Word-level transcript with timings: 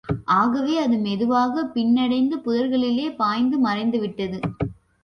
ஆகவே, 0.35 0.77
அது 0.77 0.97
மெதுவாகப் 0.97 1.71
பின்னடைந்து 1.73 2.37
புதர்களிலே 2.45 3.15
பாய்ந்து 3.15 3.57
மறைந்துவிட்டது. 3.65 4.39